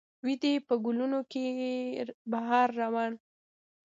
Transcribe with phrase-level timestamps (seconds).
[0.23, 1.43] وي دې په ګلونو کې
[2.33, 3.11] بهار روان